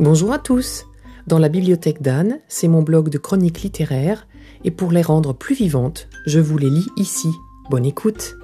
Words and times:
Bonjour 0.00 0.32
à 0.32 0.38
tous. 0.38 0.86
Dans 1.26 1.40
la 1.40 1.48
bibliothèque 1.48 2.02
d'Anne, 2.02 2.38
c'est 2.46 2.68
mon 2.68 2.82
blog 2.82 3.08
de 3.08 3.18
chroniques 3.18 3.62
littéraires, 3.62 4.28
et 4.62 4.70
pour 4.70 4.92
les 4.92 5.02
rendre 5.02 5.32
plus 5.32 5.56
vivantes, 5.56 6.08
je 6.24 6.38
vous 6.38 6.56
les 6.56 6.70
lis 6.70 6.86
ici. 6.96 7.28
Bonne 7.68 7.84
écoute. 7.84 8.36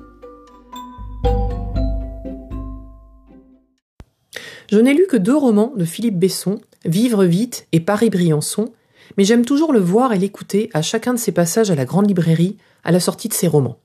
Je 4.69 4.81
n'ai 4.81 4.95
lu 4.95 5.07
que 5.09 5.17
deux 5.17 5.37
romans 5.37 5.73
de 5.77 5.85
Philippe 5.85 6.19
Besson, 6.19 6.61
Vivre 6.85 7.25
vite 7.25 7.69
et 7.71 7.79
Paris-Briançon, 7.79 8.73
mais 9.17 9.23
j'aime 9.23 9.45
toujours 9.45 9.73
le 9.73 9.79
voir 9.79 10.13
et 10.13 10.19
l'écouter 10.19 10.71
à 10.75 10.83
chacun 10.83 11.15
de 11.15 11.21
ses 11.21 11.31
passages 11.31 11.71
à 11.71 11.77
la 11.77 11.85
grande 11.85 12.09
librairie 12.09 12.57
à 12.83 12.91
la 12.91 12.99
sortie 12.99 13.29
de 13.29 13.35
ses 13.35 13.47
romans. 13.47 13.79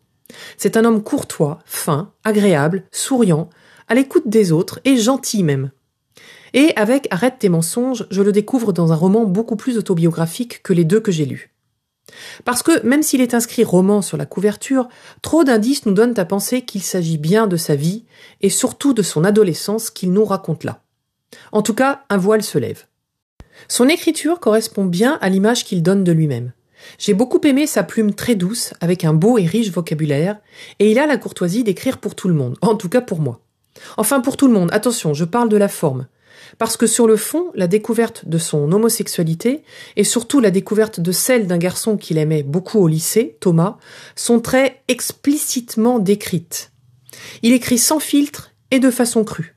C'est 0.58 0.76
un 0.76 0.86
homme 0.86 1.04
courtois, 1.04 1.60
fin, 1.66 2.14
agréable, 2.24 2.86
souriant, 2.92 3.48
à 3.88 3.94
l'écoute 3.94 4.28
des 4.28 4.52
autres 4.52 4.80
et 4.86 4.98
gentil 4.98 5.44
même. 5.44 5.70
Et 6.54 6.74
avec 6.76 7.08
Arrête 7.12 7.40
tes 7.40 7.50
mensonges, 7.50 8.06
je 8.12 8.22
le 8.22 8.32
découvre 8.32 8.74
dans 8.74 8.92
un 8.92 8.96
roman 8.96 9.26
beaucoup 9.26 9.56
plus 9.56 9.78
autobiographique 9.78 10.62
que 10.64 10.74
les 10.74 10.84
deux 10.84 11.00
que 11.00 11.12
j'ai 11.12 11.26
lus. 11.26 11.54
Parce 12.44 12.64
que 12.64 12.86
même 12.86 13.04
s'il 13.04 13.22
est 13.22 13.34
inscrit 13.34 13.64
roman 13.64 14.02
sur 14.02 14.18
la 14.18 14.26
couverture, 14.26 14.88
trop 15.22 15.44
d'indices 15.44 15.86
nous 15.86 15.94
donnent 15.94 16.18
à 16.18 16.26
penser 16.26 16.64
qu'il 16.64 16.82
s'agit 16.82 17.18
bien 17.18 17.48
de 17.48 17.58
sa 17.58 17.76
vie 17.76 18.06
et 18.42 18.50
surtout 18.50 18.94
de 18.94 19.04
son 19.04 19.24
adolescence 19.24 19.90
qu'il 19.90 20.12
nous 20.12 20.26
raconte 20.26 20.64
là. 20.64 20.82
En 21.52 21.62
tout 21.62 21.76
cas, 21.76 22.04
un 22.10 22.18
voile 22.18 22.44
se 22.44 22.58
lève. 22.58 22.86
Son 23.68 23.88
écriture 23.88 24.40
correspond 24.40 24.86
bien 24.86 25.18
à 25.22 25.30
l'image 25.30 25.66
qu'il 25.66 25.84
donne 25.84 26.04
de 26.04 26.12
lui-même. 26.12 26.52
J'ai 26.98 27.14
beaucoup 27.14 27.42
aimé 27.44 27.68
sa 27.68 27.84
plume 27.84 28.14
très 28.14 28.36
douce, 28.36 28.74
avec 28.80 29.04
un 29.04 29.14
beau 29.14 29.38
et 29.38 29.46
riche 29.46 29.70
vocabulaire, 29.70 30.40
et 30.80 30.92
il 30.92 30.98
a 30.98 31.06
la 31.06 31.18
courtoisie 31.18 31.64
d'écrire 31.64 31.98
pour 31.98 32.16
tout 32.16 32.30
le 32.30 32.34
monde, 32.34 32.58
en 32.62 32.76
tout 32.76 32.90
cas 32.90 33.02
pour 33.02 33.20
moi. 33.20 33.42
Enfin 33.98 34.22
pour 34.22 34.38
tout 34.38 34.48
le 34.48 34.54
monde, 34.54 34.70
attention, 34.72 35.14
je 35.14 35.26
parle 35.26 35.50
de 35.50 35.58
la 35.58 35.68
forme. 35.68 36.08
Parce 36.58 36.78
que 36.78 36.88
sur 36.88 37.08
le 37.08 37.18
fond, 37.18 37.52
la 37.56 37.68
découverte 37.68 38.28
de 38.28 38.38
son 38.38 38.72
homosexualité, 38.72 39.64
et 39.96 40.04
surtout 40.04 40.40
la 40.40 40.52
découverte 40.52 41.00
de 41.00 41.12
celle 41.12 41.48
d'un 41.48 41.58
garçon 41.58 41.98
qu'il 41.98 42.18
aimait 42.18 42.44
beaucoup 42.44 42.80
au 42.80 42.88
lycée, 42.88 43.38
Thomas, 43.40 43.78
sont 44.16 44.40
très 44.40 44.82
explicitement 44.88 46.00
décrites. 46.00 46.72
Il 47.44 47.54
écrit 47.54 47.78
sans 47.78 48.00
filtre 48.00 48.52
et 48.72 48.80
de 48.80 48.92
façon 48.92 49.24
crue. 49.24 49.56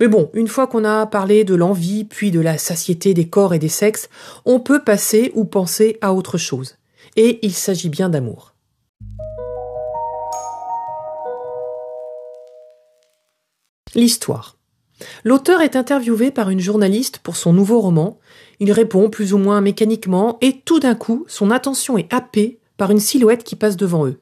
Mais 0.00 0.08
bon, 0.08 0.30
une 0.34 0.48
fois 0.48 0.66
qu'on 0.66 0.84
a 0.84 1.06
parlé 1.06 1.44
de 1.44 1.54
l'envie, 1.54 2.04
puis 2.04 2.30
de 2.30 2.40
la 2.40 2.58
satiété 2.58 3.14
des 3.14 3.28
corps 3.28 3.54
et 3.54 3.58
des 3.58 3.68
sexes, 3.68 4.08
on 4.44 4.60
peut 4.60 4.82
passer 4.82 5.32
ou 5.34 5.44
penser 5.44 5.98
à 6.00 6.12
autre 6.12 6.38
chose. 6.38 6.76
Et 7.16 7.38
il 7.42 7.52
s'agit 7.52 7.88
bien 7.88 8.08
d'amour. 8.08 8.54
L'histoire. 13.94 14.56
L'auteur 15.24 15.60
est 15.60 15.76
interviewé 15.76 16.30
par 16.30 16.50
une 16.50 16.60
journaliste 16.60 17.18
pour 17.18 17.36
son 17.36 17.52
nouveau 17.52 17.80
roman. 17.80 18.18
Il 18.60 18.72
répond 18.72 19.10
plus 19.10 19.32
ou 19.32 19.38
moins 19.38 19.60
mécaniquement 19.60 20.38
et 20.40 20.60
tout 20.60 20.80
d'un 20.80 20.94
coup, 20.94 21.24
son 21.28 21.50
attention 21.50 21.98
est 21.98 22.12
happée 22.12 22.58
par 22.76 22.90
une 22.90 23.00
silhouette 23.00 23.44
qui 23.44 23.56
passe 23.56 23.76
devant 23.76 24.06
eux. 24.06 24.20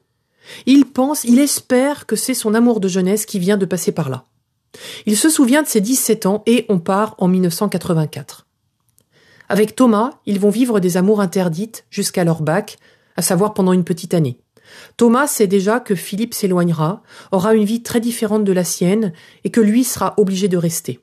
Il 0.65 0.85
pense, 0.85 1.23
il 1.23 1.39
espère 1.39 2.05
que 2.05 2.15
c'est 2.15 2.33
son 2.33 2.53
amour 2.53 2.79
de 2.79 2.87
jeunesse 2.87 3.25
qui 3.25 3.39
vient 3.39 3.57
de 3.57 3.65
passer 3.65 3.91
par 3.91 4.09
là. 4.09 4.25
Il 5.05 5.17
se 5.17 5.29
souvient 5.29 5.63
de 5.63 5.67
ses 5.67 5.81
17 5.81 6.25
ans 6.25 6.43
et 6.45 6.65
on 6.69 6.79
part 6.79 7.15
en 7.17 7.27
1984. 7.27 8.47
Avec 9.49 9.75
Thomas, 9.75 10.11
ils 10.25 10.39
vont 10.39 10.49
vivre 10.49 10.79
des 10.79 10.97
amours 10.97 11.19
interdites 11.19 11.85
jusqu'à 11.89 12.23
leur 12.23 12.41
bac, 12.41 12.77
à 13.17 13.21
savoir 13.21 13.53
pendant 13.53 13.73
une 13.73 13.83
petite 13.83 14.13
année. 14.13 14.39
Thomas 14.97 15.27
sait 15.27 15.47
déjà 15.47 15.79
que 15.79 15.95
Philippe 15.95 16.33
s'éloignera, 16.33 17.03
aura 17.31 17.53
une 17.53 17.65
vie 17.65 17.83
très 17.83 17.99
différente 17.99 18.43
de 18.43 18.51
la 18.51 18.63
sienne, 18.63 19.13
et 19.43 19.49
que 19.49 19.61
lui 19.61 19.83
sera 19.83 20.13
obligé 20.17 20.47
de 20.47 20.57
rester. 20.57 20.99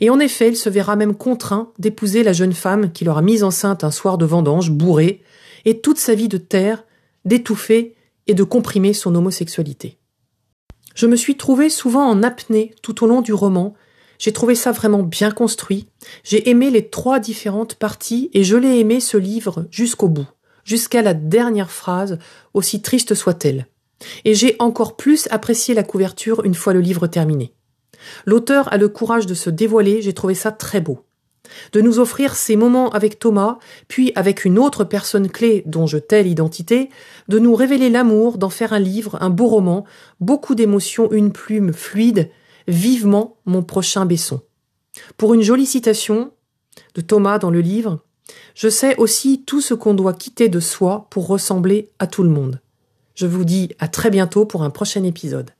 Et 0.00 0.10
en 0.10 0.20
effet, 0.20 0.48
il 0.48 0.56
se 0.56 0.68
verra 0.68 0.96
même 0.96 1.14
contraint 1.14 1.72
d'épouser 1.78 2.22
la 2.22 2.32
jeune 2.32 2.52
femme 2.52 2.92
qui 2.92 3.04
l'aura 3.04 3.22
mise 3.22 3.42
enceinte 3.42 3.84
un 3.84 3.90
soir 3.90 4.18
de 4.18 4.26
vendange, 4.26 4.70
bourrée, 4.70 5.22
et 5.64 5.80
toute 5.80 5.98
sa 5.98 6.14
vie 6.14 6.28
de 6.28 6.38
terre, 6.38 6.84
d'étouffer 7.24 7.94
et 8.26 8.34
de 8.34 8.44
comprimer 8.44 8.92
son 8.92 9.14
homosexualité. 9.14 9.98
Je 10.94 11.06
me 11.06 11.16
suis 11.16 11.36
trouvée 11.36 11.70
souvent 11.70 12.06
en 12.06 12.22
apnée 12.22 12.74
tout 12.82 13.04
au 13.04 13.06
long 13.06 13.20
du 13.20 13.32
roman. 13.32 13.74
J'ai 14.18 14.32
trouvé 14.32 14.54
ça 14.54 14.72
vraiment 14.72 15.02
bien 15.02 15.30
construit. 15.30 15.86
J'ai 16.24 16.50
aimé 16.50 16.70
les 16.70 16.88
trois 16.88 17.20
différentes 17.20 17.76
parties 17.76 18.30
et 18.34 18.44
je 18.44 18.56
l'ai 18.56 18.78
aimé 18.78 19.00
ce 19.00 19.16
livre 19.16 19.66
jusqu'au 19.70 20.08
bout 20.08 20.28
jusqu'à 20.70 21.02
la 21.02 21.14
dernière 21.14 21.72
phrase, 21.72 22.20
aussi 22.54 22.80
triste 22.80 23.16
soit-elle. 23.16 23.66
Et 24.24 24.36
j'ai 24.36 24.54
encore 24.60 24.96
plus 24.96 25.26
apprécié 25.32 25.74
la 25.74 25.82
couverture 25.82 26.44
une 26.44 26.54
fois 26.54 26.72
le 26.72 26.80
livre 26.80 27.08
terminé. 27.08 27.52
L'auteur 28.24 28.72
a 28.72 28.76
le 28.76 28.88
courage 28.88 29.26
de 29.26 29.34
se 29.34 29.50
dévoiler, 29.50 30.00
j'ai 30.00 30.12
trouvé 30.12 30.34
ça 30.34 30.52
très 30.52 30.80
beau. 30.80 31.00
De 31.72 31.80
nous 31.80 31.98
offrir 31.98 32.36
ces 32.36 32.54
moments 32.54 32.88
avec 32.90 33.18
Thomas, 33.18 33.58
puis 33.88 34.12
avec 34.14 34.44
une 34.44 34.60
autre 34.60 34.84
personne 34.84 35.28
clé 35.28 35.64
dont 35.66 35.88
je 35.88 35.98
tais 35.98 36.22
l'identité, 36.22 36.88
de 37.26 37.40
nous 37.40 37.56
révéler 37.56 37.90
l'amour, 37.90 38.38
d'en 38.38 38.48
faire 38.48 38.72
un 38.72 38.78
livre, 38.78 39.18
un 39.20 39.30
beau 39.30 39.48
roman, 39.48 39.84
beaucoup 40.20 40.54
d'émotions, 40.54 41.10
une 41.10 41.32
plume 41.32 41.72
fluide, 41.72 42.30
vivement 42.68 43.38
mon 43.44 43.64
prochain 43.64 44.06
Besson. 44.06 44.40
Pour 45.16 45.34
une 45.34 45.42
jolie 45.42 45.66
citation 45.66 46.30
de 46.94 47.00
Thomas 47.00 47.38
dans 47.38 47.50
le 47.50 47.60
livre, 47.60 48.04
je 48.60 48.68
sais 48.68 48.94
aussi 48.98 49.42
tout 49.46 49.62
ce 49.62 49.72
qu'on 49.72 49.94
doit 49.94 50.12
quitter 50.12 50.50
de 50.50 50.60
soi 50.60 51.06
pour 51.08 51.26
ressembler 51.26 51.88
à 51.98 52.06
tout 52.06 52.22
le 52.22 52.28
monde. 52.28 52.60
Je 53.14 53.26
vous 53.26 53.46
dis 53.46 53.70
à 53.78 53.88
très 53.88 54.10
bientôt 54.10 54.44
pour 54.44 54.64
un 54.64 54.68
prochain 54.68 55.02
épisode. 55.02 55.52